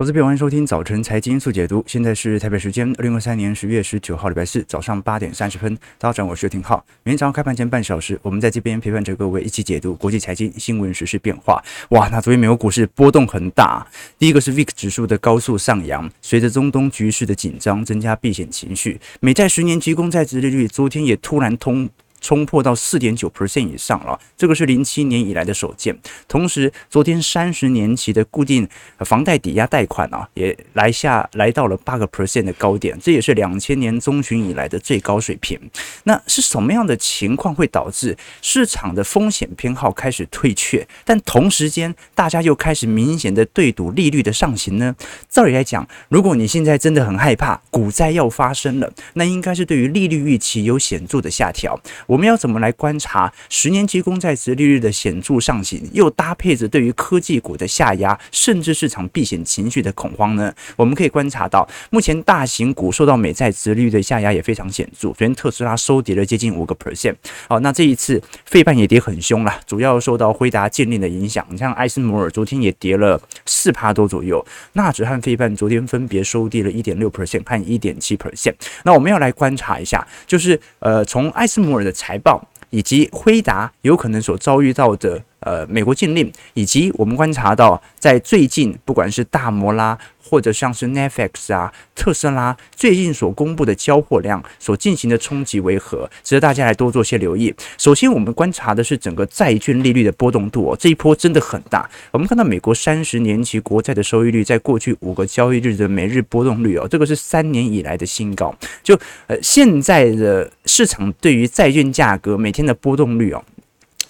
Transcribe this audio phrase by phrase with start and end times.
[0.00, 1.82] 投资朋友，欢迎收听早晨财经速解读。
[1.84, 5.76] 现在是台北时间二零二三年十月十九号礼拜四早上八点三十分。
[5.98, 6.76] 大家好，我是廷浩。
[7.02, 11.60] 明天早上开盘前半小时，我们在这边陪伴着各位一起解读国际财经新闻、时事变化。
[11.88, 13.84] 哇，那昨天美国股市波动很大。
[14.20, 19.00] 第一个是 VIX 指数的高速上扬，随着中东局势的紧张，增加避险情绪。
[19.18, 21.90] 美债十年期公债殖利率昨天也突然通。
[22.28, 25.98] 冲破到四点九 percent 以上了，这个是零七年以来的首见。
[26.28, 28.68] 同时，昨天三十年期的固定
[28.98, 35.58] 房贷抵押贷款啊，也来下来到了八个 percent 的高点，这也是两千年中旬以来的最高水平。
[36.04, 44.94] 那是什么样的情况会导致市场的风险偏好开始退却，但同时间大家又开始明显的对赌利率的上行呢？
[45.30, 51.80] 照理来讲，如果你现在真的很害怕股灾要发生了，那应该是对于利率预期有显著的下调。
[52.06, 60.52] 我我们要怎么来观察十年期公债殖利率的显著上行，又搭配着对于科技股的下压，甚至市场避险情绪的恐慌呢？
[60.74, 65.10] 我们可以观察到，目前大型股受到美债殖利率的下压也非常显著。
[65.10, 67.14] 昨天特斯拉收跌了接近五个 percent。
[67.48, 71.46] 好，那这一次费半也跌很凶了，主要受到辉达禁令的影响。
[71.50, 78.54] 你像艾斯摩尔昨天也跌了四趴多左右，纳指和费半昨天分别收跌了一点六 percent 和一点七 percent。
[78.82, 97.54] 那我们要来观察一下，就是呃，从艾斯摩尔的财报以及辉达有可能所遭遇到的呃美国禁令，以及我们观察到在最近不管是大摩啦，或者像是 Netflix 啊、特斯拉最近所公布的交货量所进行的冲击为何，值得大家来多做些留意。
[97.76, 101.88] 首先，我们观察的是整个债券利率的波动度哦，这一波真的很大。
[102.10, 108.54] 我们看到美国三十年期国债的收益率在过去五个交易日的每日波动率哦，这个是三年以来的新高。
[108.82, 113.42] 就呃现在的市场对于债券价格每天的波动率哦。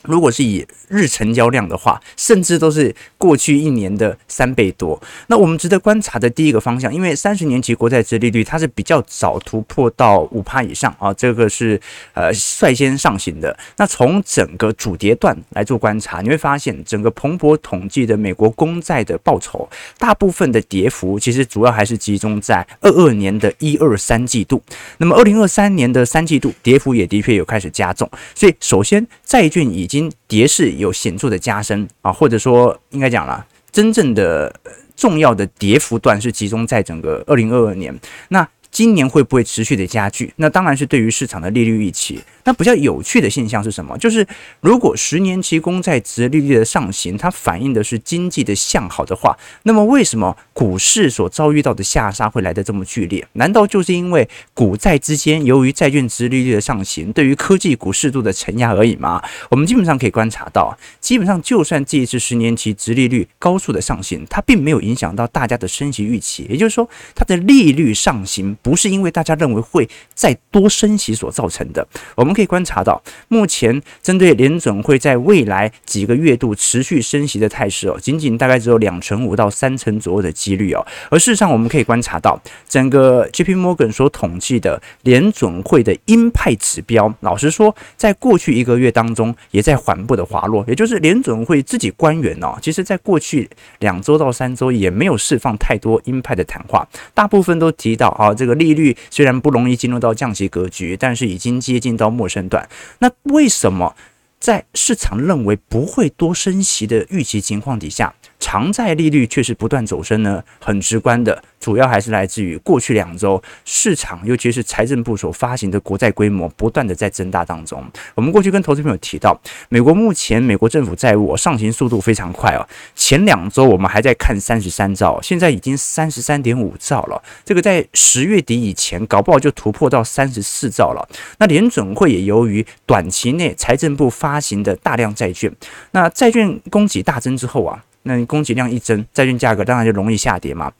[0.08, 5.00] 如果是以日成交量的话，甚至都是过去一年的三倍多。
[5.26, 11.80] 那我们值得观察的第一个方向，因为三十年期国债殖利率它是比较早突破到五趴以上啊，这个是
[12.14, 13.56] 呃率先上行的。
[13.76, 19.68] 那从整个主跌段来做观察，你会发现整个彭博统计的美国公债的报酬，
[19.98, 24.62] 大部分的跌幅其实主要还是集中在二二年的一二三季度。
[24.96, 28.08] 那么二零二三年的三季度跌幅也的确有开始加重。
[28.34, 34.52] 所以首先债券已经跌势有显著的加深啊，或者说应该讲了，真正的
[34.94, 37.98] 重要的跌幅段是集中在整个二零二二年。
[38.28, 40.32] 那今年会不会持续的加剧？
[40.36, 42.20] 那当然是对于市场的利率预期。
[42.44, 43.96] 那比较有趣的现象是什么？
[43.98, 44.26] 就是
[44.60, 53.26] 如果十年期公债殖利率的上行，它反映的是经济的向好的话，那么为什么股市所遭遇到的下杀会来得这么剧烈？
[53.34, 59.22] 难道就是因为股债之间由于债券殖利率的上行，对于科技股适度的承压而已吗？
[59.50, 66.46] 我们基本上可以观察到，基本上就算这一次十年期殖利率高速的上行，它并没有影响到大家的升息预期。
[66.48, 68.56] 也就是说，它的利率上行。
[68.62, 71.86] 不是因为大家认为会再多升息所造成的。
[72.16, 80.84] 我们可以观察到，目前针对联准会在未来几个月度持续升息的态势哦，仅仅大概只有两成五到三成左右的几率哦。
[81.10, 90.64] 而事实上，我们可以观察到，整个 JP Morgan 所统计的联准会的鹰派指标，老实说，在过去一个月当中也在缓步的滑落。
[90.66, 93.48] 也就是联准会自己官员哦，其实在过去
[93.78, 98.47] 两周到三周也没有释放太多鹰派的谈话，大部分都提到啊这。
[98.54, 102.68] 利率虽然不容易进入到降息格局，但是已经接近到陌生段。
[103.00, 103.96] 那为什么
[104.38, 110.42] 在市场认为不会多升息的预期情况底下，长债利率却是不断走升呢？
[110.60, 111.42] 很直观的。
[111.60, 117.84] 主要还是来自于过去两周市场，尤其是财政部所发行的国债规模不断的在增大当中。
[118.14, 119.38] 我们过去跟投资朋友提到，
[119.68, 122.66] 美国目前美国政府债务上行速度非常快哦。
[122.94, 127.20] 前两周我们还在看三十三兆，现在已经三十三点五兆了。
[127.44, 131.06] 这个在十月底以前搞不好就突破到三十四兆了。
[131.38, 135.52] 那联准会也由于短期内财政部发行的大量债券，
[135.90, 140.72] 那债券供给大增之后啊，那你供给量一增，债券价格当然就容易下跌嘛。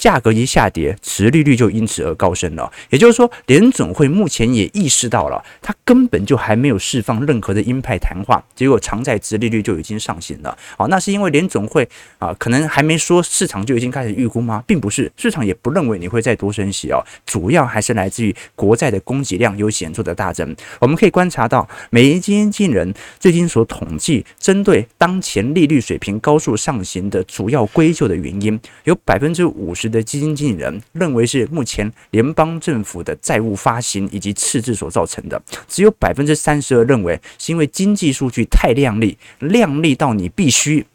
[0.00, 2.72] 价格一下跌，殖利率就因此而高升了。
[2.88, 10.56] 也就是说，联总会目前也意识到了，它根本就还没有释放任何的鹰派谈话，结果长债殖利率就已经上行了。
[10.78, 11.86] 好，那是因为联总会
[12.18, 14.64] 啊，可能还没说，市场就已经开始预估吗？
[14.66, 17.04] 并不是，市场也不认为你会再多升息哦。
[17.26, 20.56] 主要还是来自于国债的供给量有显著的大增。
[20.78, 29.89] 我们可以观察到，美金经纪人最近所统计，针对当前利率水平高速上行的主要归咎的原因，有百分之五十。
[29.90, 40.86] 的基金经理人认为是目前联邦政府的债务发行以及赤字所造成的，只有百分之三十二认为是因为经济数据太靓丽，靓丽到你必须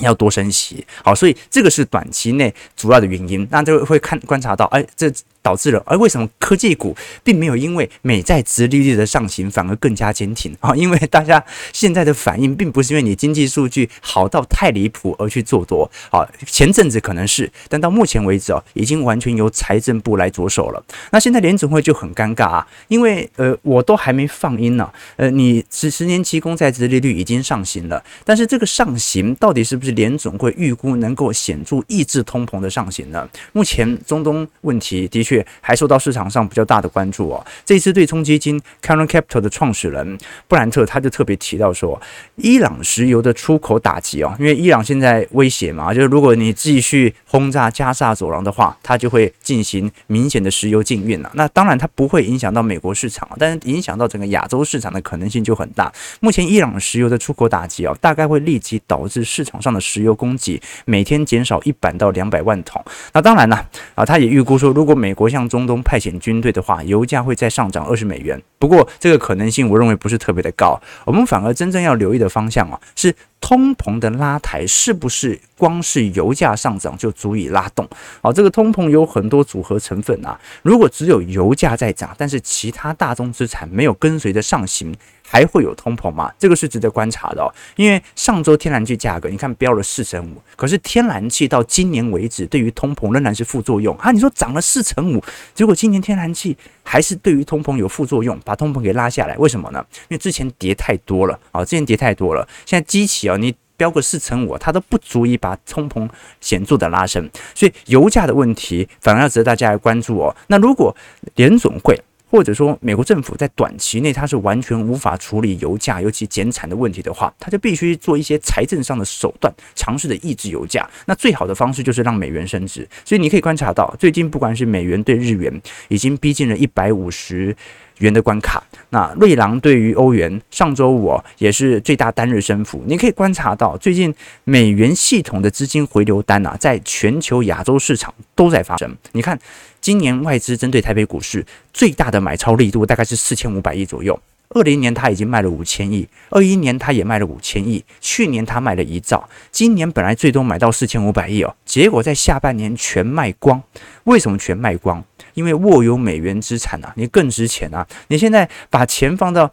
[0.00, 0.86] 要多升息。
[1.02, 3.46] 好，所以这个是短期内主要的原因。
[3.50, 5.10] 那就会看观察到，哎，这。
[5.46, 10.74] 导致了，而为什么科技股并没有因为美债殖利率的上行反而更加坚挺啊？
[10.74, 11.40] 因为大家
[11.72, 20.84] 现在的反应并不是因为你经济数据好到太离谱而去做多，好，前阵子可能是，但到目前为止哦，已经完全由财政部来着手了。
[21.12, 33.28] 那现在联总会就很尴尬啊，因为呃，我都还没放音呢，呃，你十十年期公债殖利率已经上行了，但是这个上行到底是不是联总会预估能够显著抑制通膨的上行呢？
[33.52, 35.35] 目前中东问题的确。
[35.60, 37.44] 还受到市场上比较大的关注哦。
[37.64, 42.00] 这次对冲基金 Canron Capital 的创始人布兰特他就特别提到说，
[42.36, 51.30] 伊朗石油的出口打击哦，因为伊朗现在威胁嘛，就是如果你继续轰炸加萨走廊的话，它就会进行明显的石油禁运了。
[51.34, 55.92] 那当然它不会影响到美国市场，但是影响到整个亚洲市场的可能性就很大。
[56.20, 62.84] 目前伊朗石油的出口打击哦，大概会立即导致市场上的石油供给每天减少一百到两百万桶。
[63.12, 68.40] 那当然了啊，他也预估说，如果美国不向中东派遣军队的话，油价会再上涨二十美元。
[68.60, 70.80] 不过这个可能性，我认为不是特别的高。
[71.04, 77.88] 我们反而真正要留意的方向啊，是通膨的拉抬是不是光是油价上涨就足以拉动？
[78.22, 80.38] 好，这个通膨有很多组合成分啊。
[80.62, 84.94] 如果只有油价在涨，但是其他大宗资产没有跟随着上行。
[85.36, 86.32] 还会有通膨吗？
[86.38, 87.52] 这个是值得观察的哦。
[87.76, 94.10] 因为上周天然气价格你看飙了四成五，可是天然气到今年为止对于通膨仍然是副作用啊。
[94.10, 95.22] 你说涨了四成五，
[95.52, 99.84] 结果今年天然气还是对于通膨有副作用，把通膨给拉下来，为什么呢？
[100.08, 106.08] 因为之前跌太多了啊，之前跌太多了，现在机器啊，你飙个四成五，它都不足以把通膨
[106.40, 110.34] 显著的拉升，所以油价的问题反而要值得大家来关注哦。
[110.46, 110.96] 那如果
[111.34, 112.00] 联准会，
[112.36, 120.86] 或者说，美国政府在短期内它是完全无法处理油价，尤其减产的问题的话，它就必须做一些财政上的手段，尝试着抑制油价。
[121.06, 122.86] 那最好的方式就是让美元升值。
[123.06, 127.56] 所以你可以观察到，最近不管是美元对日元，已经逼近了一百五十
[127.98, 128.62] 元的关卡。
[128.90, 132.82] 那瑞郎对于欧元，上周五也是最大单日升幅。
[132.86, 134.14] 你可以观察到，最近
[134.44, 138.96] 美元系统的资金回流单啊，在全球亚洲市场都在发生。
[139.12, 139.38] 你看。
[139.78, 144.18] 今年外资针对台北股市最大的买超力度大概是四千五百亿左右。
[144.48, 153.62] 二零年他已经卖了五千亿，二一年他也卖了五千亿，去年他卖了一兆，今年本来最多买到四千五百亿哦，结果在下半年全卖光。
[154.04, 155.04] 为什么全卖光？
[155.36, 157.86] 因为握有美元资产啊，你更值钱啊！
[158.08, 159.52] 你现在把钱放到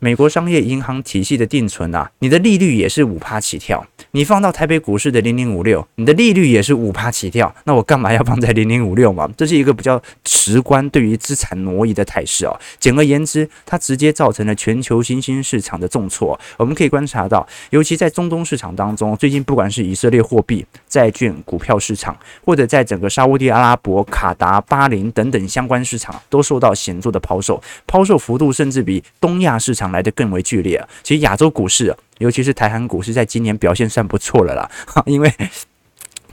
[0.00, 3.86] 美国商业银行体系的定存啊，你的利率也是五趴起跳。
[4.10, 9.28] 你放到台北股市的零零五六，你的利率也是五趴起跳，那我干嘛要放在零零五六嘛？
[9.36, 12.58] 这是一个比较直观对于资产挪移的态势哦。
[12.78, 16.38] 简而言之，它直接造成了全球新兴市场的重挫。
[16.56, 30.82] 我们可以观察到，尤其在中东市场当中，最近不管是以色列货币、债券、股票市场，或者在整个沙乌地阿拉伯、卡达、巴林等等相关市场，都受到显著的抛售，抛售幅度甚至比东亚市场来得更为剧烈。
[31.02, 31.94] 其实亚洲股市。
[32.18, 34.70] 尤其是台韩股市在今年表现算不错了啦，
[35.06, 35.32] 因为。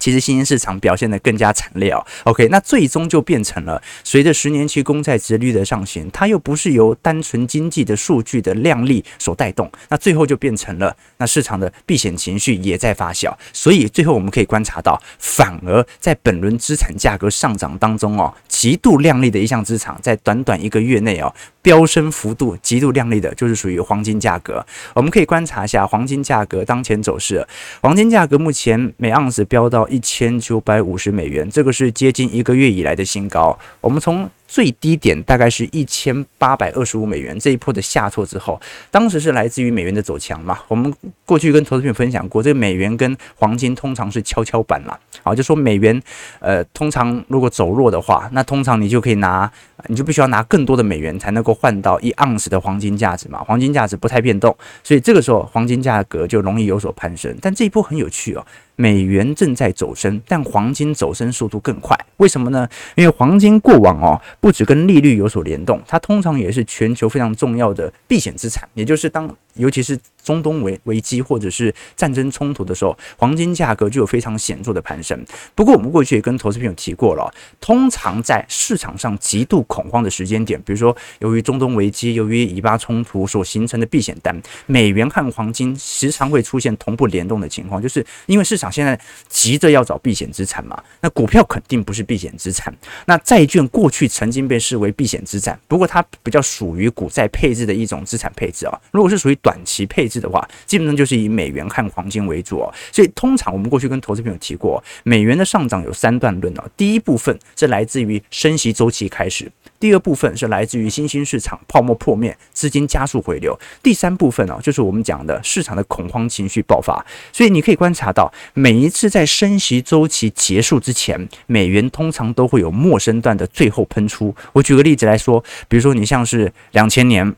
[0.06, 2.06] 其实新兴市场表现得更加惨烈哦。
[2.25, 13.34] OK，那最终就变成了随着十年期公债殖率的上行，它又不是由单纯经济的数据的量力所带动，那最后就变成了那市场的避险情绪也在发酵。
[13.52, 24.63] 所以最后我们可以观察到，反而在本轮资产价格上涨当中哦，极度亮丽的一项资产，在短短一个月内哦，飙升幅度极度亮丽的，就是属于黄金价格。
[24.94, 27.44] 我们可以观察一下黄金价格当前走势，
[27.82, 29.88] 黄金价格目前每盎司飙到。
[29.96, 33.58] 一千九百五十美元，这个是接近一个月以来的新高。
[33.80, 38.60] 我们从最低点大概是一千八百二十五美元这一波的下挫之后，
[38.92, 40.60] 当时是来自于美元的走强嘛。
[40.68, 40.94] 我们
[41.25, 45.00] 过去跟投资朋友分享过，这个美元跟黄金通常是跷跷板啦。
[45.24, 46.00] 好，就说美元
[46.40, 49.50] 呃，通常如果走弱的话，那通常你就可以拿，
[49.88, 53.40] 你就必须要拿更多的美元才能够换到一盎司的黄金价值嘛。
[53.40, 57.36] 黄金价值不太变动，所以这个时候黄金价格就容易有所攀升。
[57.42, 61.98] 但这一波很有趣哦，美元正在走升，但黄金走升速度更快。
[62.17, 62.67] 为什么呢？
[62.96, 64.22] 因为黄金过往哦。
[64.39, 75.25] 不只跟利率有所联动，它通常也是全球非常重要的避险资产，也就是当尤其是中东危危机或者是战争冲突的时候，黄金价格就有非常显著的攀升。
[75.55, 88.64] 不过我们过去也跟投资朋友提过了，通常在市场上极度恐慌的时间点，比如说由于中东危机、由于以巴冲突所形成的避险单，美元和黄金时常会出现同步联动的情况，就是因为市场。
[88.65, 92.74] 场现在急着要找避险资产嘛，那股票肯定不是避险资产。
[93.05, 98.81] 那债券过去曾经被视为避险资产，不过它比较属于股债配置的一种资产配置啊。
[98.91, 102.74] 如果是属于短期配置的话，基本上就是以美元和黄金为主哦。
[102.91, 106.63] 所以通常我们过去跟投资朋友提过，美元的上涨有三段论哦。
[106.75, 109.51] 第一部分是来自于升息周期开始。
[109.79, 113.58] 第二部分是来自于新兴市场泡沫破灭，资金加速回流。
[113.84, 117.05] 第三部分呢，就是我们讲的市场的恐慌情绪爆发。
[117.32, 124.34] 所以你可以观察到，每一次在升息周期结束之前，美元通常都会有末升段的最后喷出。
[124.53, 127.36] 我举个例子来说，比如说你像是两千年，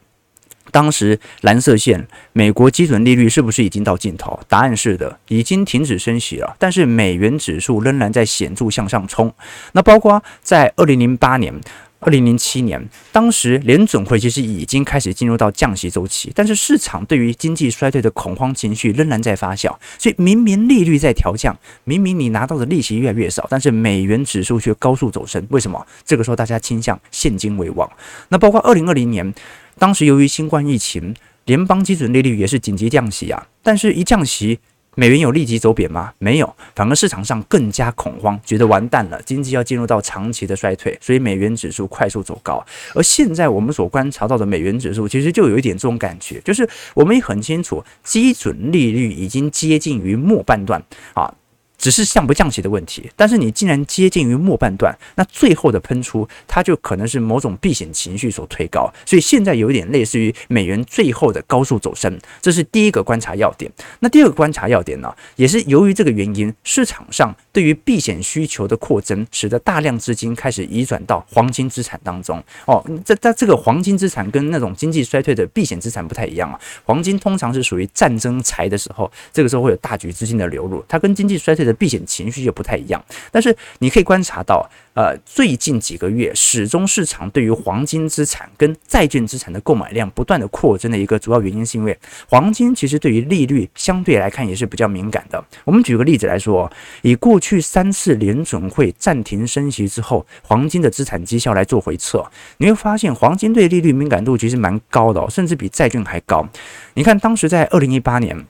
[0.71, 4.39] 当时蓝色线，美国基准利率是不是已经到尽头？
[4.47, 6.55] 答案是的，已经停止升息了。
[6.59, 9.33] 但是美元指数仍然在显著向上冲。
[9.71, 11.53] 那包括在二零零八年。
[11.99, 25.85] 二零零七年，当时联准会其实已经开始进入到降息周期，但是市场对于经济衰退的恐慌情绪仍然在发酵，所以明明利率在调降，明明你拿到的利息越来越少，但是美元指数却高速走升，为什么？
[26.05, 27.89] 这个时候大家倾向现金为王。
[28.29, 29.33] 那包括二零二零年，
[29.79, 34.59] 当时由于新冠疫情，联邦基准利率也是紧急降息啊，但是一降息。
[34.99, 36.11] 美元有立即走贬吗？
[36.17, 42.65] 没有，反而市场上更加恐慌，觉得完蛋了，经济要进入到长期的衰退，所以美元指数快速走高。
[42.95, 50.81] 而现在我们所观察到的美元指数，其实就有一点这种感觉，就是我们也很清楚，基准利率已经接近于末半段
[51.13, 51.31] 啊。
[51.77, 63.71] 只是降不降息的问题，但是你既然接近于末半段，那最后的喷出，它就可能是某种避险情绪所推高，所以现在有点类似于美元最后的高速走升，这是第一个观察要点。
[63.99, 72.43] 那第二个观察要点呢，也是由于这个原因，市场上对于避险需求的扩增，使得大量资金开始移转到黄金资产当中。
[72.65, 91.95] 哦，这这这个黄金资产跟那种经济衰退的避险资产不太一样啊，黄金通常是属于战争财的时候，这个时候会有大举资金的流入，它跟经济衰退的避险情绪就不太一样，但是你可以观察到，呃，最近几个月始终市场对于黄金资产跟债券资产的购买量不断的扩增的一个主要原因，是因为
[92.29, 95.43] 黄金其实对于利率相对来看也是比较敏感的。
[95.65, 96.71] 我们举个例子来说，
[97.01, 102.25] 以过去三次联准会暂停升息之后，黄金的资产绩效来做回测，
[102.57, 106.47] 你会发现黄金对利率敏感度其实蛮高的，甚至比债券还高。
[106.93, 108.45] 你看当时在二零一八年。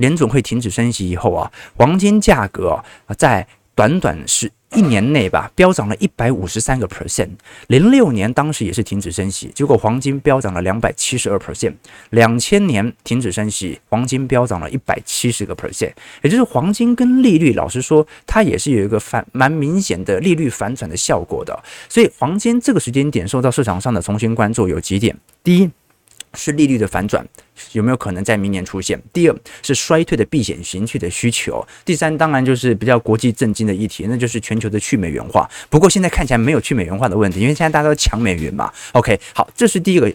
[0.00, 7.28] 联总会停止升息以后啊，黄金价格啊，在短短是一年内吧，飙涨了一百五十三个 percent。
[7.68, 11.74] 零六年当时也是停止升息，结果黄金飙涨了两百七十二 percent。
[12.10, 15.92] 两千年停止升息，黄金飙涨了一百七十个 percent。
[16.22, 21.58] 也就是黄金跟利率，老实说，它也是有一个反蛮明显的利率反转的效果的。
[21.88, 25.70] 所以黄金这个时间点受到市场上的重新关注有几点，第一
[26.34, 27.26] 是利率的反转。
[27.72, 29.00] 有没有可能在明年出现？
[29.12, 31.66] 第二是衰退的避险情绪的需求。
[31.84, 35.48] 第三当然就是比较国际震惊的议题，那就是全球的去美元化。
[35.68, 38.72] 不过现在看起来没有去美元化的问题，因为现在大家都抢美元嘛。
[38.92, 40.12] OK，好，这是第一个。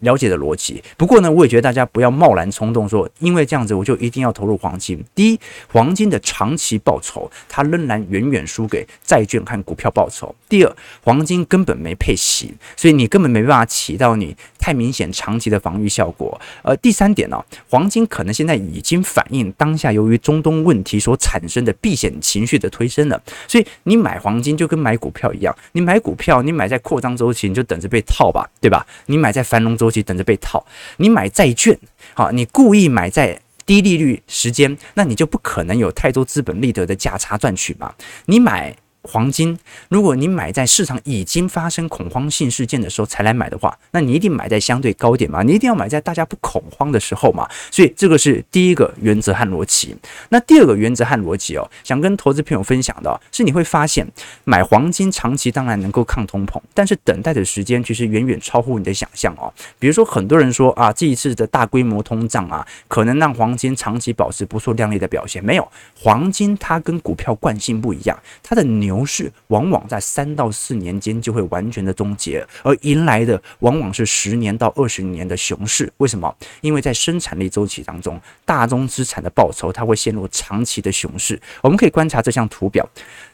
[0.00, 5.02] 了解的逻辑，不过呢，我也觉得大家不要贸然冲动说，因为这样子我就一定要投入黄金。
[5.14, 5.40] 第一，
[5.72, 10.34] 黄金的长期报酬它仍然远远输给债券和股票报酬。
[10.48, 16.40] 第二，黄金根本没配息，所以你根本没办法起到你太明显长期的防御效果。
[16.62, 28.86] 呃，第三点呢、黄金可能现在已经反映当下由于中东问题所产生的避险情绪的推升了，所以你买黄金就跟买股票一样，你买股票你买在扩张周期你就等着被套吧，对吧？
[29.06, 30.64] 你买在繁荣周就等着被套，
[30.98, 31.78] 你买债券，
[32.14, 37.94] 好，你故意买在低利率时间，那你就不可能有太多资本利得的价差赚取嘛，
[38.26, 38.76] 你买。
[39.02, 47.48] 黄金，如果你买在市场已经发生恐慌性事件的时候才来买的话，那你一定买在相对高点嘛，你一定要买在大家不恐慌的时候嘛。
[47.70, 49.96] 所以这个是第一个原则和逻辑。
[50.28, 54.06] 那第二个原则和逻辑哦，想跟投资朋友分享的是，你会发现
[54.44, 59.50] 买黄金长期当然能够抗通膨，但是等待的时间其实远远超乎你的想象哦。
[59.78, 65.42] 比如说很多人说啊，这一次的大规模通胀啊，可能让黄金长期保持不错亮丽的表现。
[65.42, 65.66] 没有，
[65.98, 68.89] 黄金它跟股票惯性不一样，它的牛。
[68.90, 75.92] 牛市往往在三到四年间就会完全的终结，而迎来的往往是十年到二十年的熊市。
[75.98, 76.34] 为什么？
[76.60, 81.40] 因为在生产力周期当中，大宗资产的报酬它会陷入长期的熊市。
[81.62, 82.84] 我们可以观察这项图表，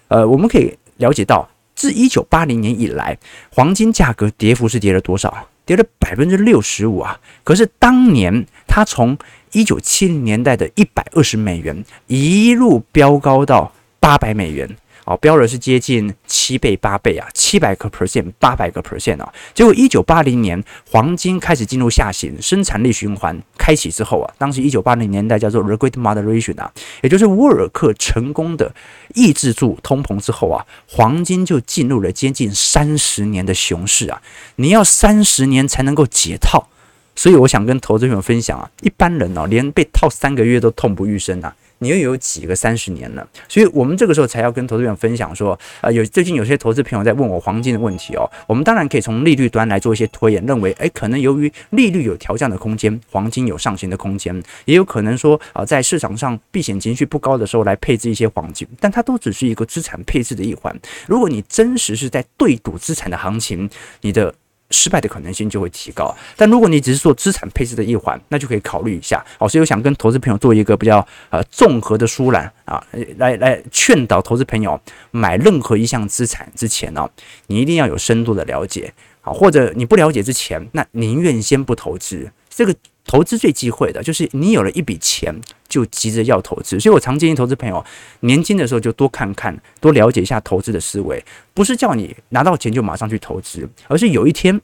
[0.08, 3.16] 呃，我们可以了解到，自一九八零年以来，
[3.50, 5.48] 黄金价格跌幅是跌了多少？
[5.64, 7.18] 跌了百分之六十五啊！
[7.42, 9.18] 可是当年它从
[9.50, 14.76] 一九七零年代的一百二十美元一路飙高到八百美元。
[15.06, 19.32] 啊，标的是接近七倍八倍啊，七百个 percent，八百个 percent 啊。
[19.54, 20.60] 结果一九八零年
[20.90, 26.72] 黄金开始进入下行，生产力循环开启之后啊，当时一九八零年代叫做 r e g r e t Moderation 啊，
[27.02, 28.74] 也就是沃尔克成功的
[29.14, 34.20] 抑制住通膨之后啊，黄金就进入了接近三十年的熊市啊。
[34.56, 36.68] 你要三十年才能够解套，
[37.14, 41.54] 所以我想跟投资朋友分享啊，一般人哦，连被套三个月都痛不欲生啊。
[41.78, 60.74] 你又有几个三十年了，所以我们这个时候才要跟投资朋友分享说，呃，有最近有些投资朋友在问我黄金的问题哦，我们当然可以从利率端来做一些推演，认为，诶，可能由于利率有调降的空间，黄金有上行的空间，也有可能说，啊，在市场上避险情绪不高的时候来配置一些黄金，但它都只是一个资产配置的一环。
[61.06, 63.68] 如果你真实是在对赌资产的行情，
[64.00, 64.34] 你的。
[64.70, 69.24] 失败的可能性就会提高，但如果你只是做资产配置的一环，那就可以考虑一下。
[69.38, 72.84] 好，所以我想跟投资朋友做一个比较呃综合的疏懒啊，
[73.18, 74.80] 来来劝导投资朋友
[75.10, 77.08] 买任何一项资产之前呢，
[77.46, 82.30] 你一定要有深度的了解啊，或者你不了解之前，那宁愿先不投资。
[82.48, 85.40] 这个投资最忌讳的就是你有了一笔钱。
[85.68, 87.84] 就急着要投资，所以我常建议投资朋友，
[88.20, 91.22] 年轻的时候就多看看，多了解一下投资的思维，
[91.54, 94.60] 不是叫你拿到钱就马上去投资，而是有一天，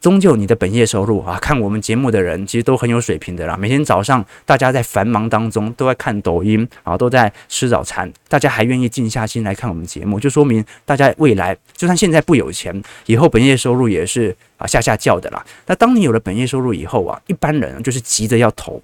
[0.00, 3.56] 终究你的本业收入啊，看我们节目的人其实都很有水平的啦。
[3.56, 15.44] 每天早上大家在繁忙当中都在看抖音啊，都在吃早餐，大家还愿意静下心来看我们节目，就说明大家未来就算现在不有钱，以后本业收入也是啊下下叫的啦。
[15.66, 18.82] 那当你有了本业收入以后啊，一般人就是急着要投。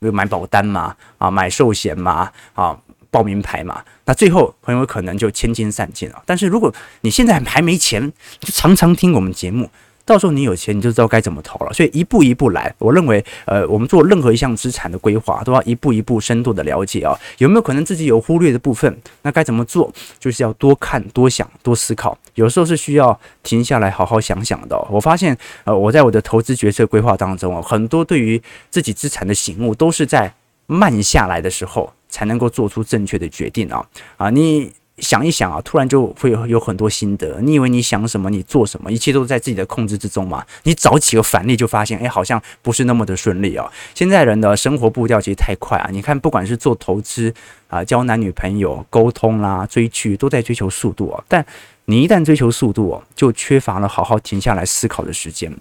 [0.00, 2.76] 比如买保单嘛，啊，买寿险嘛，啊，
[3.10, 6.22] 报名牌嘛，那最后很有可能就千金散尽了。
[6.26, 9.70] 但是如果你现在还没钱，就常常听我们节目。
[10.10, 11.72] 到时候你有钱，你就知道该怎么投了。
[11.72, 17.16] 所以一步一步来，我认为，呃，我们做任何一项资产的规划，都要一步一步深度的了解啊。
[17.38, 19.00] 有没有可能自己有忽略的部分？
[19.22, 19.88] 那该怎么做？
[20.18, 22.18] 就是要多看、多想、多思考。
[22.34, 24.76] 有时候是需要停下来好好想想的。
[24.90, 30.34] 我发现，呃，我在我的投资决策规划当中啊，很多对于自己资产的醒悟，都是在
[30.66, 33.86] 慢下来的时候才能够做出正确的决定啊。
[34.16, 34.72] 啊，你。
[35.00, 37.40] 想一想啊，突然就会有很多心得。
[37.40, 40.44] 你以为你想什么，你做什么，一切都在自己的控制之中嘛？
[40.64, 43.70] 你早起个反例，就发现，哎，好像不是那么的顺利哦。
[43.94, 45.88] 现在人的生活步调其实太快啊。
[45.90, 47.32] 你看，不管是做投资
[47.68, 51.24] 啊，交男女朋友、沟通啦、追剧，都在追求速度哦。
[51.26, 51.44] 但
[51.86, 55.54] 你一旦追求速度哦，就缺乏了好好停下来思考的时间。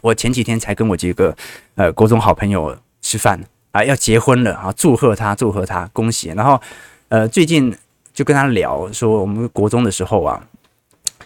[0.00, 1.36] 我前几天才跟我几个
[1.74, 3.40] 呃国中好朋友吃饭
[3.72, 6.28] 啊，要结婚了啊，祝贺他，祝贺他，恭喜。
[6.30, 6.60] 然后
[7.08, 7.74] 呃，最近。
[8.12, 10.42] 就跟他聊说，我们国中的时候啊，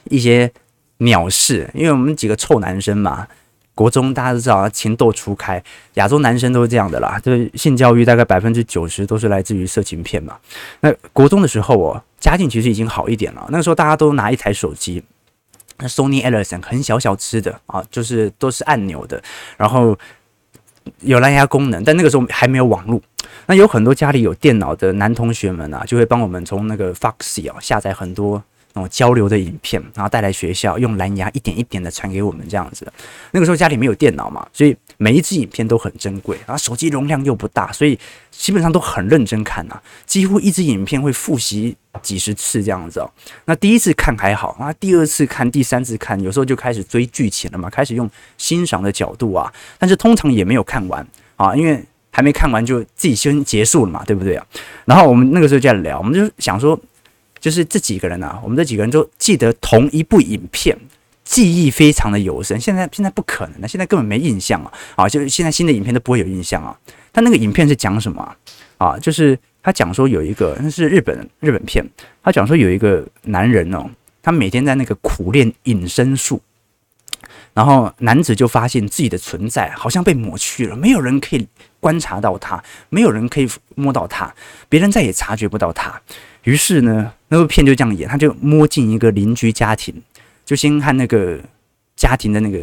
[0.04, 0.50] 一些
[0.98, 3.26] 鸟事，因为我们几个臭男生嘛，
[3.74, 5.62] 国中大家都知道情窦初开，
[5.94, 10.38] 亚洲男生都是这样的啦，就是性教育大概百分之九十都是来自于色情片嘛。
[10.80, 15.02] 那国中的时候哦，家境其实已经好一点了，那个时候大家都拿一台手机，
[15.78, 19.22] 那 Sony Ericsson 很小小只的啊，就是都是按钮的，
[19.58, 19.98] 然后
[21.00, 23.00] 有蓝牙功能，但那个时候还没有网络。
[23.46, 28.42] 那有很多家里有电脑的男同学们啊，就会帮我们从那个 Foxy 啊下载很多
[28.76, 32.86] 那种交流的影片，然后带来学校，用蓝牙一点一点的传给我们这样子。
[33.30, 37.98] 那个时候家里没有电脑嘛，所以每一支影片都很珍贵，然后手机容量又不大，所以
[38.30, 43.10] 基本上都很认真看呐，几乎一支影片会复习几十次这样子哦。
[43.46, 51.04] 那第一次看还好啊，第二次看、第三次看，有时候就开始追剧情了嘛，开始用欣赏的角度啊，但是通常也没有看完
[51.36, 51.82] 啊，因为。
[52.12, 54.46] 还没看完就自己先结束了嘛，对不对啊？
[54.86, 56.74] 然后我们那个时候就在聊，我们就想说，
[57.38, 60.76] 就是这几个人啊，我们这几个人都记得同一部影片，
[61.24, 62.60] 记忆非常的有深。
[62.60, 64.72] 现在现在不可能了，现在根本没印象啊！
[64.96, 66.76] 啊，就是现在新的影片都不会有印象啊。
[67.12, 68.36] 他那个影片是讲什么啊？
[68.78, 71.84] 啊，就是他讲说有一个那是日本日本片，
[72.22, 73.88] 他讲说有一个男人哦，
[74.22, 76.40] 他每天在那个苦练隐身术。
[77.54, 81.48] 然后男子就发现自己的存在好像被抹去了，没有人可以
[81.80, 84.32] 观察到他，没有人可以摸到他，
[84.68, 85.98] 别人再也察觉不到他。
[86.46, 89.94] 于是呢，那部片就这样演，他就摸进一个邻居家庭，
[90.44, 91.38] 就先和那个
[91.96, 92.58] 家庭的那个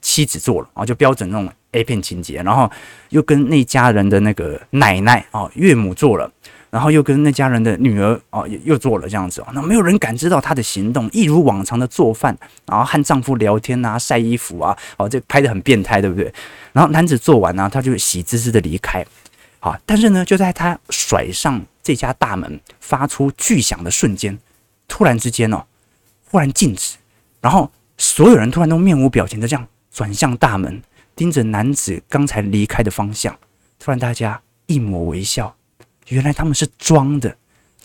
[0.00, 2.70] 妻子做了啊，就标准那种 A 片情节，然后
[3.10, 6.30] 又跟那家人的那个奶奶啊、岳母做了。
[6.68, 16.30] 然后又跟那家人的女儿哦，又做了这样子哦，那没有人感知到她的行动，一如往常的做饭，然后和丈夫聊天啊，晒衣服啊，哦，这拍得很变态，对不对？
[16.72, 19.02] 然后男子做完呢，啊，他就喜滋滋的离开，
[19.66, 24.38] 啊，但是呢，就在他甩上这家大门，发出巨响的瞬间，
[24.86, 25.64] 突然之间哦，
[26.30, 26.96] 忽然静止，
[27.40, 30.80] 然后所有人突然都面无表情的这样转向大门，
[31.16, 33.36] 盯着男子刚才离开的方向，
[33.80, 35.56] 突然大家一抹微笑。
[36.10, 37.36] 原来他们是装的，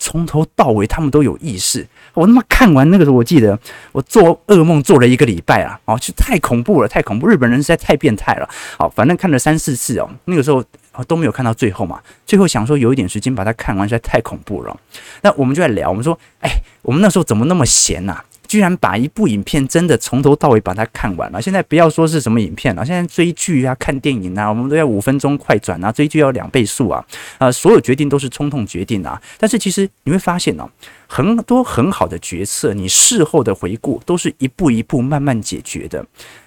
[0.02, 1.86] 从头到尾他们都有意识。
[2.12, 3.56] 我他妈看完那个时候，我记得
[3.92, 7.28] 我做噩梦做了一个礼拜啊，哦，就太恐怖了，太恐怖！
[7.28, 8.48] 日本人实在太变态了。
[8.76, 10.64] 好，反正看了三四次哦，那个时候
[11.06, 12.00] 都没有看到最后嘛。
[12.26, 14.76] 最后想说有一点时间把它看完，实在太恐怖了。
[15.22, 16.50] 那我们就在聊，我们说，哎，
[16.82, 18.20] 我们那时候怎么那么闲呐？
[18.52, 21.40] 居然把一部影片真的从头到尾把它看完了。
[21.40, 27.02] 现在不要说是什么影片了，现在追剧啊、看电影啊，我们都要五分钟快转啊，追剧要两倍速啊，
[27.38, 29.18] 啊，所有决定都是冲动决定啊。
[29.38, 30.68] 但是其实你会发现呢、哦，
[31.06, 36.04] 很多很好的决策，你事后的回顾都是一步一步慢慢解决的。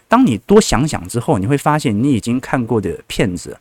[0.07, 3.57] 当你多想想之后，你会发现你已经看过的片子，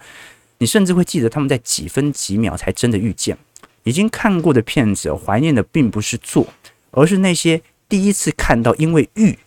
[0.59, 3.38] 你甚至会记得他们在几分几秒才真的遇见。
[3.85, 6.46] 已经看过的片子，怀念的并不是做，
[6.90, 7.62] 而是那些。
[7.88, 9.38] 第一次看到因为遇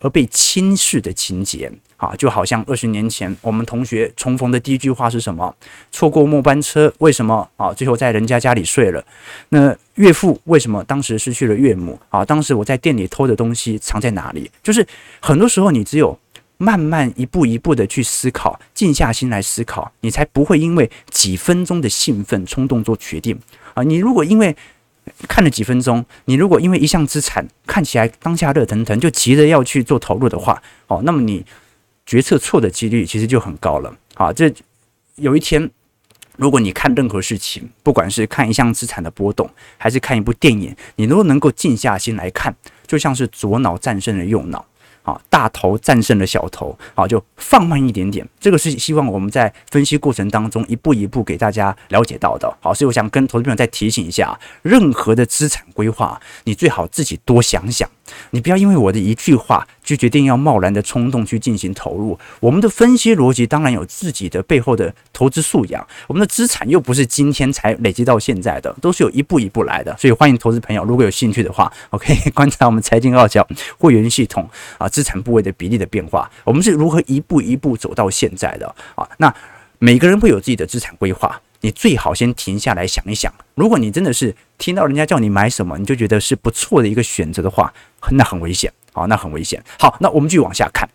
[0.00, 5.54] 而被轻视的情节，啊，就好像二十年前我们同学重逢的第一句话是什么？
[5.92, 7.72] 错过末班车，为什么啊？
[7.72, 9.04] 最后在人家家里睡了。
[9.50, 11.96] 那岳父为什么当时失去了岳母？
[12.08, 14.50] 啊，当时我在店里偷的东西藏在哪里？
[14.60, 14.84] 就是
[15.20, 16.18] 很多时候你只有
[16.56, 23.38] 慢慢一步一步的去思考，静下心来思考，你才不会因为几分钟的兴奋冲动做决定
[23.74, 23.84] 啊。
[23.84, 24.56] 你如果因为
[25.28, 31.44] 看了几分钟，你如果因为一项资产看起来当下热腾腾，就急着要去做投入的话，哦，那么你
[32.06, 33.94] 决策错的几率其实就很高了。
[34.14, 34.52] 啊，这
[35.16, 35.70] 有一天，
[36.36, 42.54] 如果你看任何事情，不管是看一项资产的波动，还是看一部电影，你都能够静下心来看，
[42.86, 44.64] 就像是左脑战胜了右脑。
[45.02, 48.26] 啊，大头战胜了小头，好，就放慢一点点。
[48.38, 52.52] 这个是希望我们在分析过程当中一步一步给大家了解到的。
[52.60, 57.88] 好，所以我想跟投资朋友再提醒一下，任何的资产规划，你最好自己多想想。
[58.30, 62.18] 你不要因为我的一句话就决定要贸然的冲动去进行投入。
[62.40, 69.96] 我们的分析逻辑当然有自己的背后的投资素养，我们的资产又不是今天才累积到现在的，都是有一步一步来的。
[69.98, 73.46] 所以欢迎投资朋友，如果有兴趣的话，我可以观察我们财经傲娇
[73.78, 74.48] 会员系统
[74.78, 79.08] 啊，资产部位的比例的变化，我们是如何一步一步走到现在的啊。
[79.18, 79.34] 那
[79.78, 81.40] 每个人会有自己的资产规划。
[81.62, 87.72] 你最好先停下来想一想，如果你真的是听到人家叫你买什么，你就觉得是不错的一个选择的话，
[88.10, 89.62] 那很危险，好，那很危险。
[89.78, 90.88] 好，那我们继续往下看，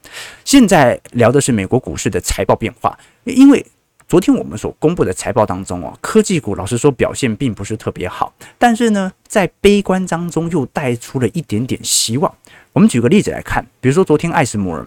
[0.44, 3.66] 现在聊的是美国股市的财报变化，因为
[4.10, 12.34] 昨天我们所公布的财报当中哦，科技股老实说表现并不是特别好，但是呢，在悲观当中又带出了一点点希望。
[12.74, 14.86] 我们举个例子来看，比如说昨天艾斯摩尔。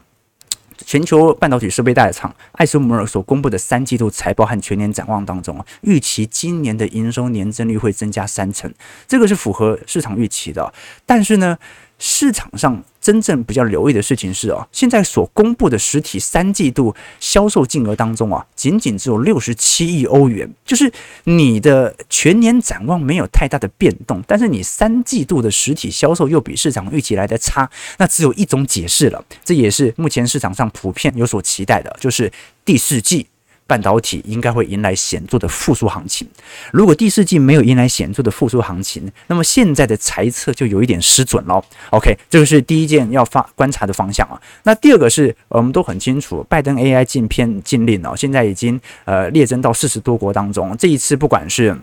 [0.86, 8.72] 全球半导体设备大厂艾斯摩尔所公布的三季度财报和全年展望当中，预期今年的营收年增率会增加三成，
[9.06, 10.72] 这个是符合市场预期的。
[11.04, 11.58] 但是呢，
[11.98, 20.92] 市场上真正比较留意的事情是哦，现在所公布的实体三季度销售金额当中啊，仅仅只有六十七亿欧元，就是
[21.24, 32.30] 你的全年展望没有太大的变动，但是你三季度的实体销售又比市场预期来的差，那只有一种解释了，这也是目前市场上普遍有所期待的，就是
[32.66, 33.26] 第四季。
[33.70, 36.26] 半导体应该会迎来显著的复苏行情。
[36.72, 41.64] 如果第四季没有迎来显著的复苏行情，那么现在的猜测就有一点失准了。
[41.90, 44.34] OK，这个是第一件要发观察的方向啊。
[44.64, 50.76] 那第二个是，我们都很清楚，拜登 AI 禁片禁令哦，现在已经呃列增到四十多国当中。
[50.76, 51.78] 这一次不管是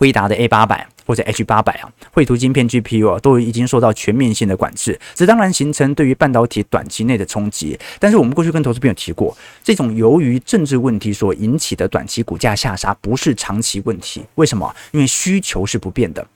[0.00, 7.78] 辉达的 A 八百或者 H 八百啊，绘图晶片 GPU 啊，都已经受到全面性的管制，这当然形成对于半导体短期内的冲击。
[7.98, 14.24] 但是我们过去跟投资朋友提过，这种由于政治问题所引起的短期股价下杀，不是长期问题。
[14.36, 14.74] 为什么？
[14.92, 16.26] 因为需求是不变的，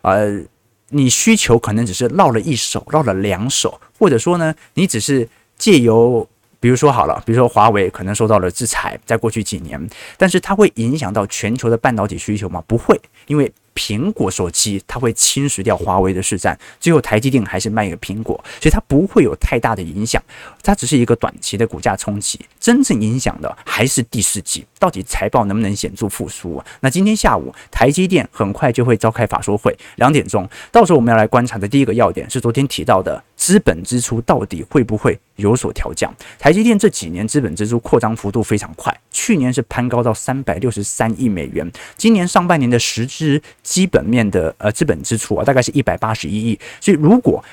[0.00, 0.40] 呃，
[0.88, 6.26] 你需求可能只是绕了一手，绕了两手，或者说呢，你只是借由。
[6.62, 12.62] 比如说好了，比如说华为可能受到了制裁，在过去几年，但是它会影响到全球的半导体需求吗？
[12.68, 13.52] 不会，因为。
[13.74, 20.22] 苹果手机它会侵蚀掉华为的市占，最后台积电还是卖给苹果，所以它不会有太大的影响，
[20.62, 26.66] 它只是一个短期的股价冲击，真正影响的还是第四季，到底财报能不能显著复苏啊？
[26.80, 36.14] 那今天下午台积电很快就会召开法说会，两点钟，到时候我们要来观察的第一个要点是昨天提到的资本支出到底会不会有所调降？
[36.38, 43.42] 台积电这几年资本支出扩张幅度非常快，去年是攀高到三百六十三亿美元，今年上半年的实质。
[43.64, 47.44] 基本面的呃资本支出啊，大概是一百八十一亿，所以如果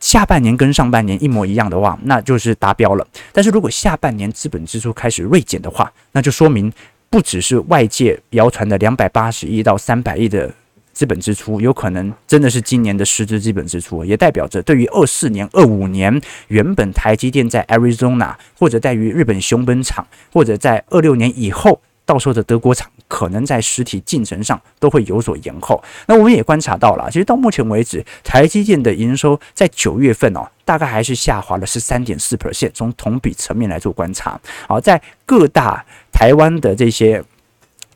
[0.00, 3.06] 下半年跟上半年一模一样的话，那就是达标了。
[3.32, 6.72] 但是如果下半年资本支出开始锐减的话，那就说明
[7.08, 10.52] 不只是外界谣传的两百八十亿到三百亿的
[10.96, 21.82] 资本支出，有可能真的是今年的实质资本支出，也代表着对于二四年、二五年原本台积电在 Arizona 或者在于日本熊本厂，或者在二六年以后。
[22.06, 25.82] 到时候的德国厂可能在实体进程上都会有所延后。
[26.06, 32.70] 那我们也观察到了，其实到目前为止，台积电的营收在九月份哦，大概还是下滑了十三点四 percent。
[32.72, 37.20] 从同比层面来做观察，好，在各大台湾的这些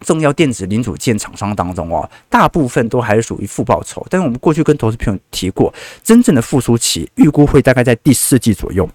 [0.01, 4.07] 重要电子零组件厂商当中哦，大部分都还是属于负报酬。
[4.11, 8.89] 但是我们过去跟投资朋友提过，真正的复苏期预估会大概在第四季左右。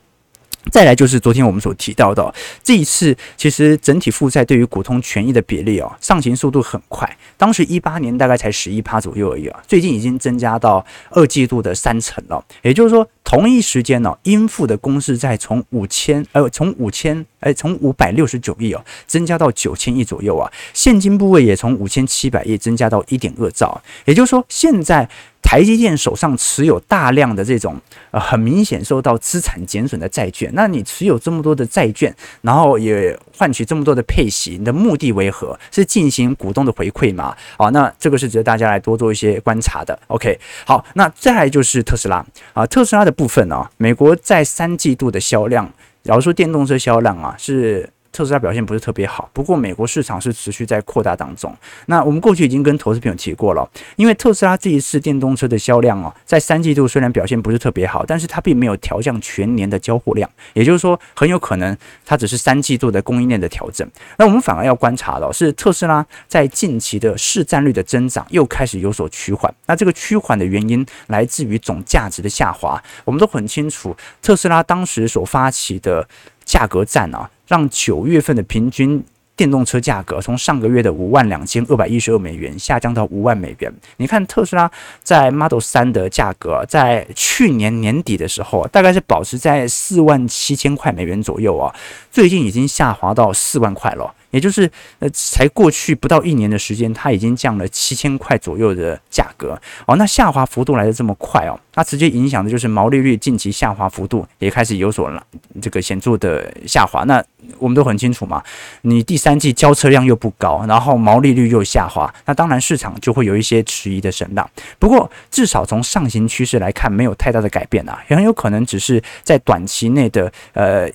[0.71, 7.17] 再来就是昨天我们所提到的，这一次其实整体负债对于股东权益的比例哦，上行速度很快。
[7.38, 12.43] 当时一八年大概才十一趴左右而已啊，最近已经增加到二季度的三成了。
[12.62, 23.82] 也就是说，同一时间呢，应付的公司债从五千呃从五千哎从五百六十九亿哦，增加到九千亿左右啊，现金部位也从五千七百亿增加到一点二兆。
[24.06, 25.08] 也就是说，现在。
[25.46, 27.80] 台积电手上持有大量的这种
[28.10, 35.58] 呃很明显受到资产减损的债券，那你持有这么多的债券，然后也换取这么多的配息，你的目的为何？
[35.72, 37.36] 是进行股东的回馈吗？
[37.58, 39.98] 好，那这个是值得大家来多做一些观察的。
[40.08, 45.72] OK，好，那再来就是特斯拉啊，特斯拉的部分呢，美国在三季度的销量，
[46.04, 47.88] 假如说电动车销量啊是。
[48.15, 51.54] 特斯拉表现不是特别好，不过美国市场是持续在扩大当中。
[51.88, 63.86] 那我们过去已经跟投资朋友提过了，因为特斯拉这一次电动车的销量哦，在三季度虽然表现不是特别好，但是它并没有调降全年的交货量，也就是说，很有可能它只是三季度的供应链的调整。
[64.17, 69.54] 那我们反而要观察到，是特斯拉在近期的市占率的增长又开始有所趋缓。
[69.65, 72.82] 那这个趋缓的原因来自于总价值的下滑。
[73.04, 76.08] 我们都很清楚，特斯拉当时所发起的
[76.45, 77.30] 价格战啊。
[77.48, 79.04] 让九月份的平均
[79.36, 83.74] 电动车价格从上个月的五万两千二百一十二美元下降到五万美元。
[83.98, 84.72] 你看特斯拉
[85.04, 91.76] 在 Model 三的价格，在去年年底的时候，大概是保持在四万七千块美元左右啊，
[92.10, 94.14] 最近已经下滑到四万块了。
[94.36, 94.69] 也就是，
[95.00, 99.95] 呃，才过去不到一年的时间，它已经降了七千块左右的价格哦。
[99.95, 105.26] 那下滑幅度来得这么快哦，它直接影响的就是毛利率近期下滑幅度也开始有所了
[105.62, 107.06] 这个显著的下滑。
[107.06, 107.24] 那
[107.58, 108.43] 我们都很清楚嘛，
[108.82, 114.50] 你第三季交车量又不高，然后毛利率又下滑，那当然市场就会有一些迟疑的声浪。
[114.78, 120.91] 不过至少从上行趋势来看，没有太大的改变啊，也很有可能只是在短期内的呃。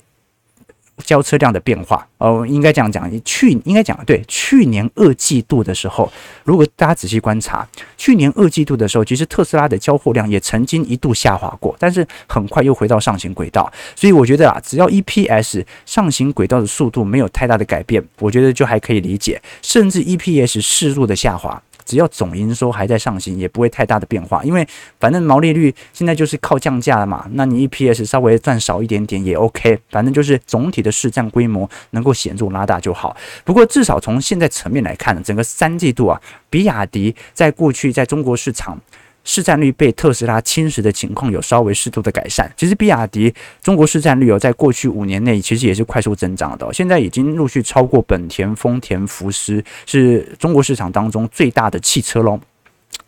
[1.01, 6.11] 交车量的变化，哦，应该这样讲，去应该讲对，去年二季度的时候，
[6.43, 21.61] 如果大家仔细观察，去年二季度的时候，其实特斯拉的交货量也曾经一度下滑过，但是很快又回到上行轨道，所以我觉得啊，只要 EPS 上行轨道的速度没有太大的改变，我觉得就还可以理解，甚至 EPS 适度的下滑。
[21.85, 24.67] 只要总营收还在上行，也不会太大的变化，因为
[24.99, 27.27] 反正毛利率现在就是靠降价了嘛。
[27.33, 33.15] 那你 EPS 稍微赚少一点点也 OK，反正就是总体的市占规模能够显著拉大就好。
[33.43, 38.79] 不过至少从现在层面来看，整个三季度啊，比亚迪在过去在中国市场。
[39.23, 42.51] 市占率被特斯拉侵蚀的情况有稍微适度的改善。
[42.57, 52.39] 其实，比亚迪中国市占率哦，在过去五年内其实也是快速增长的，现在已经陆续超过本田、丰田、福斯，是中国市场当中最大的汽车喽。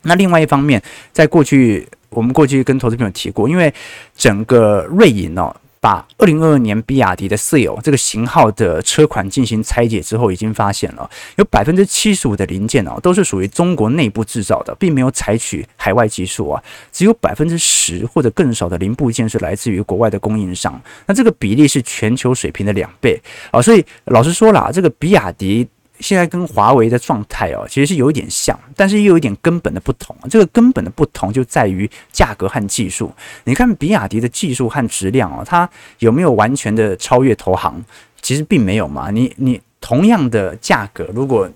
[0.03, 3.73] 那另外一方面，在过去我们过去跟投资朋友提过，因为
[4.15, 5.55] 整个瑞银哦。
[5.83, 20.81] 把二零二二年比亚迪的 Seal 这个型号的车款进行拆解之后，已经发现了有百分之七十五的零件哦，都是属于中国内部制造的，并没有采取海外技术啊，只有百分之十或者更少的零部件是来自于国外的供应商。
[21.05, 25.67] 那这个比例是全球水平的两倍啊，所以老实说啦，这个比亚迪。
[26.03, 30.15] 现在跟华为的状态哦，其实是有一点像，但是又有一点根本的不同。
[30.29, 33.11] 这个根本的不同就在于价格和技术。
[33.45, 35.67] 你看比亚迪的技术和质量哦，它
[35.99, 37.83] 有没有完全的超越投行？
[38.21, 39.09] 其实并没有嘛。
[39.09, 41.49] 你你同样的价格，如果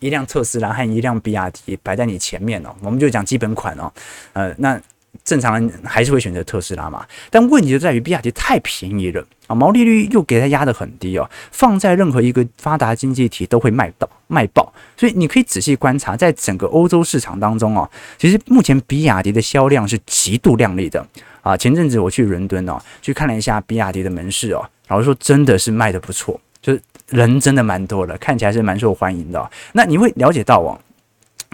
[0.00, 3.92] 一辆特斯拉和一辆比亚迪摆在你前面哦，我们就讲基本款哦，
[4.32, 4.78] 呃，那。
[5.24, 21.06] 正常人还是会选择特斯拉嘛，但问题就在于比亚迪太便宜了啊，毛利率又给它压得很低哦，放在任何一个发达经济体都会卖到卖爆，所以你可以仔细观察，在整个欧洲市场当中哦，其实目前比亚迪的销量是极度亮丽的
[21.42, 21.56] 啊。
[21.56, 29.50] 前阵子我去伦敦哦，去看了一下比亚迪的门市哦，然后说真的是卖得不错，就是人真的蛮多的，看起来是蛮受欢迎的。
[29.72, 30.80] 那你会了解到哦。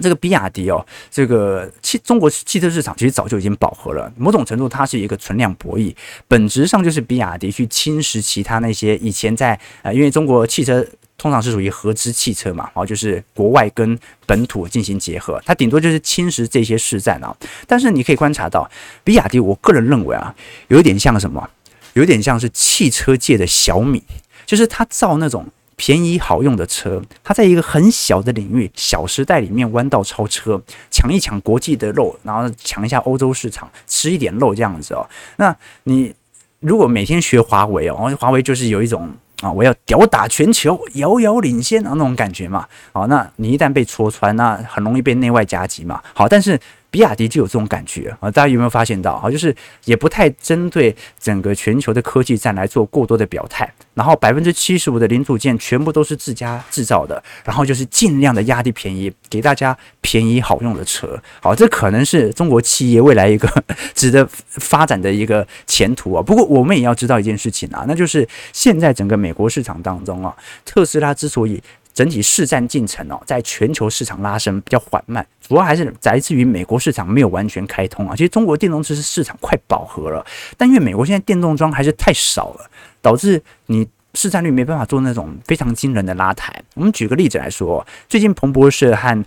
[0.00, 4.12] 这个比亚迪哦，这个汽中国汽车市场其实早就已经饱和了。
[4.16, 5.94] 某种程度，它是一个存量博弈，
[6.26, 17.36] 本质上就是比亚迪去侵蚀其他那些以前在呃，因为中国汽车通常是属于合资汽车嘛，然后就是国外跟本土进行结合，它顶多就是侵蚀这些市占啊。
[17.66, 18.70] 但是你可以观察到，
[19.02, 20.34] 比亚迪，我个人认为啊，
[20.68, 21.50] 有点像什么？
[21.94, 24.02] 有点像是汽车界的小米，
[24.46, 25.44] 就是它造那种。
[25.80, 30.60] 便宜好用的车，它在一个很小的领域、小时代里面弯道超车，
[30.90, 35.08] 抢一抢国际的肉，然后抢一下欧洲市场，吃一点肉这样子哦。
[35.36, 36.12] 那你
[36.58, 39.08] 如果每天学华为哦，华为就是有一种
[39.40, 42.66] 啊，我要吊打全球，遥遥领先啊那种感觉嘛。
[42.92, 46.02] 好，那你一旦被戳穿，那很容易被内外夹击嘛。
[46.12, 46.58] 好，但是。
[46.90, 49.30] 比亚迪就有这种感觉啊，大家有没有发现到啊？
[49.30, 61.20] 就是也不太针对整个全球的科技战来做过多的表态，然后百分之七十五的零组件全部都是自家制造的，然后就是尽量的压低便宜，给大家便宜好用的车。
[61.42, 63.48] 好，这可能是中国企业未来一个
[63.94, 66.22] 值得发展的一个前途啊。
[66.22, 71.62] 不过我们也要知道一件事情啊，那就是现在整个美国市场当中啊，特斯拉之所以
[71.98, 78.14] 整体市占进程哦，在全球市场拉升比较缓慢，主要还是来自于美国市场没有完全开通啊。
[78.14, 80.24] 其实中国电动车是市场快饱和了，
[80.56, 82.70] 但因为美国现在电动装还是太少了，
[83.02, 83.84] 导致你
[84.14, 86.54] 市占率没办法做那种非常惊人的拉抬。
[86.74, 89.24] 我们举个例子来说，最近彭博社和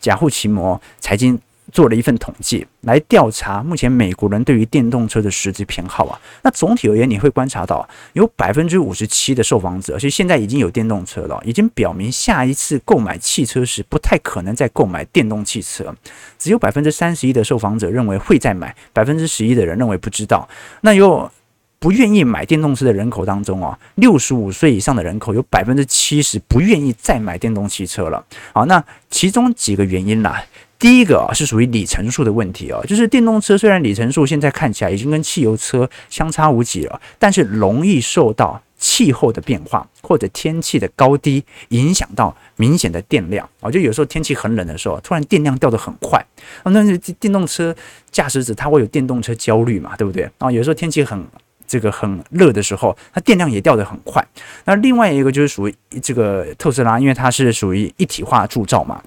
[0.00, 1.40] 贾户奇摩财经。
[1.70, 15.94] 做了一份统计来调查目前美国人对于电动车的实际偏好啊，那总体而言你会观察到有百分之五十七的受访者，而且现在已经有电动车了，已经表明下一次购买汽车时不太可能再购买电动汽车，
[16.38, 20.48] 只有百分之三十一的受访者认为会再买，百分之十一的人认为不知道。
[20.80, 21.30] 那有
[21.78, 28.24] 不愿意买电动车的人口当中啊，六十五岁以上的人口有百分之七十不愿意再买电动汽车了。
[28.52, 30.42] 好，那其中几个原因啦。
[30.78, 46.24] 第一个啊是属于里程数的问题啊，就是电动车虽然里程数现在看起来已经跟汽油车相差无几了，但是容易受到气候的变化或者天气的高低影响到明显的电量啊，就有时候天气很冷的时候，突然电量掉得很快
[46.62, 47.74] 啊，那电动车
[48.12, 50.48] 驾驶者他会有电动车焦虑嘛，对不对啊？
[50.50, 51.20] 有时候天气很
[51.66, 54.24] 这个很热的时候，它电量也掉得很快。
[54.64, 59.02] 那另外一个就是属于这个特斯拉，因为它是属于一体化铸造嘛。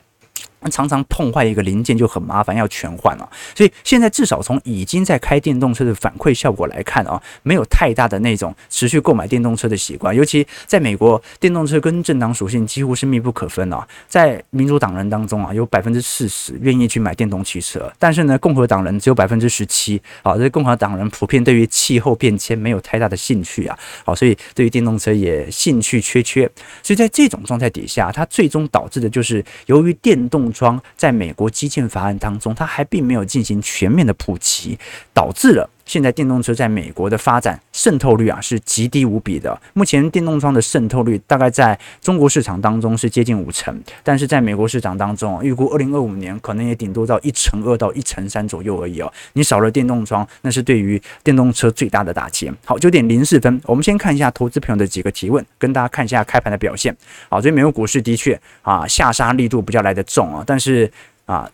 [0.70, 3.30] 常常碰坏一个零件就很麻烦，要全换了。
[3.56, 10.16] 所以现在至少从已经在开电动车的反馈效果来看啊，没有太大的那种持续购买电动车的习惯。
[10.16, 13.88] 尤其在美国，电动车跟政党属性几乎是密不可分啊。
[14.08, 20.02] 在民主党人当中啊，有百分之四十愿意去买电动汽车，但是呢，共和党人只有百分之十七。
[20.24, 23.78] 好，这共和党人普遍对于气候变迁没有太大的兴趣啊。
[24.06, 26.50] 好，所以对于电动车也兴趣缺缺。
[26.84, 34.78] 所以在这种状态底下，它最终导致的就是由于电动装在美国基建法案当中，它还并没有进行全面的普及，
[35.14, 39.60] 导致了现在电动车在美国的发展渗透率啊是极低无比的。
[39.74, 49.12] 目前电动窗的渗透率大概在中国市场当中是接近五成，但是在美国市场当中，预估二零二五年可能也顶多到一成二到一成三左右而已哦。
[49.34, 52.52] 你少了电动窗，那是对于电动车最大的打击。
[52.66, 56.96] 好，九点零四分，我们先看一下投资朋友的几个提问，跟大家看一下开盘的表现。
[57.30, 60.92] 好，所以美国股市的确啊下杀力度比较来得重啊，但是
[61.26, 61.50] 啊。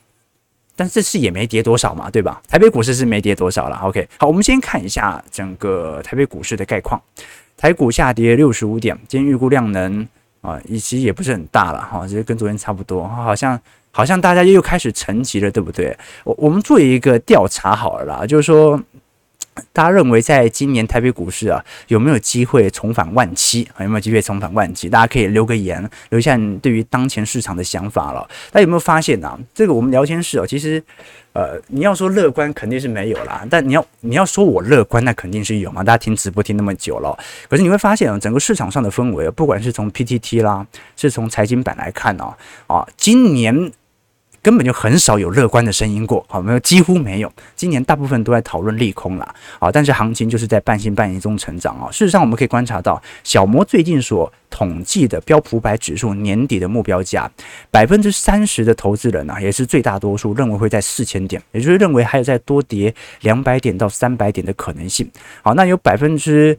[0.77, 2.41] 但这次也没跌多少嘛，对吧？
[2.47, 3.75] 台北股市是没跌多少了。
[3.83, 7.01] OK，好，我们先看一下整个台北股市的概况。
[7.57, 10.07] 台股下跌六十五点，今天预估量能
[10.41, 13.07] 啊，其实也不是很大了哈，其实跟昨天差不多。
[13.07, 13.59] 好像
[13.91, 15.97] 好像大家又开始沉寂了，对不对？
[16.23, 18.79] 我我们做一个调查好了啦，就是说。
[19.73, 23.67] 大家认为，在今年台北股市啊，有没有机会重返万七？
[23.79, 24.89] 有没有机会重返万七？
[24.89, 28.27] 大家可以留个言，留下你对于当前市场的想法了。
[28.51, 30.83] 大家有没有发现呢、这个我们聊天室哦，其实，
[31.33, 35.83] 呃，你要说乐观肯定是没有啦，但你要你要说我乐观，那肯定是有嘛。
[35.83, 37.17] 大家听直播听那么久了，
[37.49, 40.65] 可是你会发现啊，整个市场上的氛围，不管是从 PTT 啦，
[40.95, 42.33] 是从财经版来看呢，
[42.67, 43.71] 啊，今年。
[44.47, 47.29] 根本就很少有乐观的声音过，好，没有，几乎没有。
[47.53, 51.91] 今年大部分都在讨论利空啦，啊，但是行情就是在半信半疑中成长啊。
[51.91, 57.29] 事实上，我们可以观察到，小摩最近所统计的标普百指数年底的目标价，
[57.69, 65.05] 百分之三十的投资人啊，也是最大多数认为会在四千点，也就是认为还有再多跌两百点到三百点的可能性。
[65.41, 66.57] 好，那有百分之。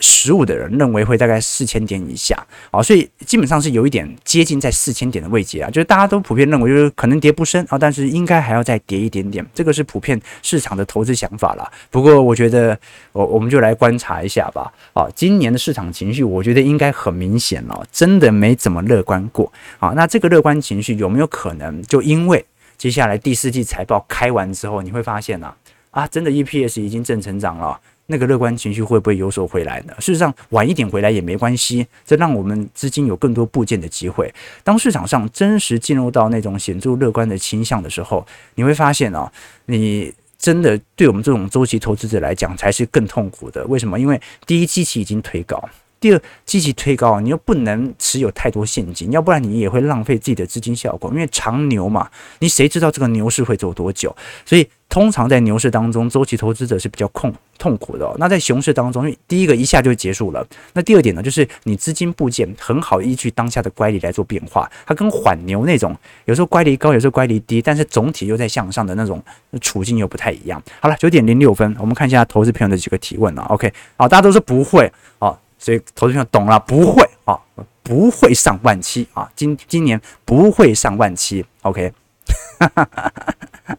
[0.00, 2.36] 十五的人认为会大概四千点以下，
[2.70, 11.70] 啊，所以基本上是有一点接近在四千点的位阶啊，就是大家都普遍认为就是可能跌不深啊，但是应该还要再跌一点点，这个是普遍市场的投资想法啦。
[11.90, 12.78] 不过我觉得
[13.12, 19.90] 我我们就来观察一下吧，啊，今年的市场情绪我觉得应该很明显了，真的没怎么乐观过啊。
[19.90, 22.44] 那这个乐观情绪有没有可能就因为
[22.76, 25.52] 接下来第四季财报开完之后，你会发现呢，
[25.90, 27.78] 啊，真的 EPS 已经正成长了。
[28.06, 29.92] 那个乐观情绪会不会有所回来呢？
[29.98, 34.32] 事实上，晚一点回来也没关系，这让我们资金有更多部件的机会。
[34.62, 39.30] 当市场上真实进入到那种显著乐观的倾向的时候，你会发现啊，
[39.66, 43.64] 你真的对我们这种周期投资者来讲才是更痛苦的。
[43.66, 43.98] 为什么？
[43.98, 45.62] 因为第一，基期已经推高。
[45.98, 51.10] 第二，机器推高，你又不能持有太多现金，要不然你也会浪费自己的资金效果。
[51.10, 54.14] 因为长牛嘛，你谁知道这个牛市会走多久？
[54.44, 58.10] 所以通常在牛市当中，周期投资者是比较痛痛苦的。
[58.18, 60.46] 那在熊市当中，因为第一个一下就结束了。
[60.72, 64.70] 那第二点呢，就是你资金部件很好依据当下的乖离来做变化。
[64.86, 69.22] 它跟缓牛那种有时候乖离高，有时候乖离低，但是总体又在向上的那种
[69.60, 70.62] 处境又不太一样。
[70.80, 73.42] 好了，九点零六分，我们看一下投资朋友的几个提问啊。
[73.50, 75.38] OK，好，大家都说不会啊。
[75.58, 77.40] 所以投资朋友懂了，不会啊，
[77.82, 81.92] 不会上万七啊，今今年不会上万七，OK，OK，、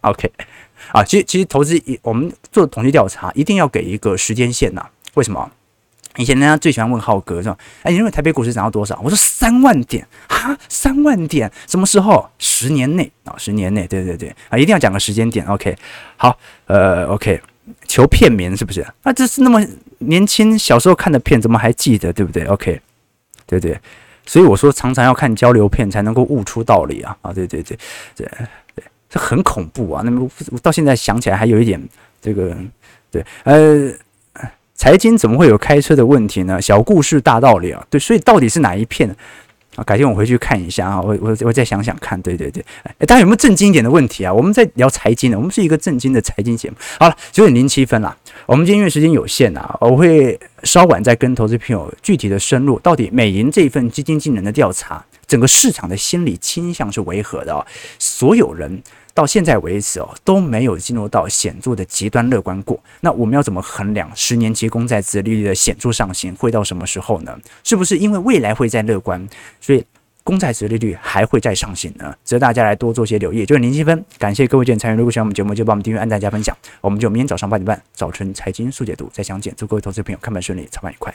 [0.01, 0.31] okay?
[0.91, 4.85] 啊，其实其实投资一我们做统计调查一定要给一个时间线呐，
[5.15, 5.49] 为什么？
[6.17, 7.57] 以前人家最喜欢问浩哥是吧？
[7.83, 8.99] 哎，你认为台北股市涨到多少？
[9.03, 12.27] 我说三万点哈，三万点，什么时候？
[12.39, 15.75] 十年内啊，十年内，对对对啊，一定要讲个时间点，OK，
[16.15, 17.39] 好，呃，OK。
[17.85, 18.85] 求片名是不是？
[19.03, 19.61] 那这是那么
[19.97, 22.13] 年轻小时候看的片，怎么还记得？
[22.13, 22.79] 对不对？OK，
[23.45, 23.77] 对对，
[24.25, 27.17] 所以我说常常要看交流片才能够悟出道理啊！
[27.21, 27.77] 啊，对对对
[28.15, 28.25] 对
[28.73, 30.01] 对，这很恐怖啊！
[30.03, 31.81] 那么我到现在想起来还有一点
[32.21, 32.55] 这个，
[33.09, 33.91] 对，呃，
[34.75, 36.61] 财经怎么会有开车的问题呢？
[36.61, 37.85] 小故事大道理啊！
[37.89, 39.15] 对，所以到底是哪一片？
[39.75, 44.33] 啊，改天我回去看一下啊，我我我再想想看，对对对，哎，大家有没有正经一点的问题啊？
[44.33, 46.75] 我们在聊财经呢，我们是一个正经的财经节目。
[46.99, 57.65] 好了，九点零七分了，我们今天因为时间有限啊，我会稍晚再跟投资朋友具体的深入，到底美银这一份基金经理的调查，整个市场的心理倾向是违和的啊？
[57.99, 58.81] 所有人。
[59.13, 62.79] 到现在为止哦，都没有进入到显著的极端乐观过。
[63.01, 67.35] 那我们要怎么衡量十年期公债殖利率的显著上行会到什么时候呢？
[67.63, 69.27] 是不是因为未来会再乐观，
[69.59, 69.83] 所以
[70.23, 72.15] 公债殖利率还会再上行呢？
[72.23, 73.43] 值得大家来多做些留意。
[73.43, 74.97] 就是零七分，感谢各位见参与。
[74.99, 76.55] 如果喜欢我们节目，就帮我们订阅、按赞、加分享。
[76.79, 79.51] 我们就明天早上八点半，早晨财经速解读再相见。
[79.57, 81.11] 祝各位投资朋友看盘顺利，操盘愉快。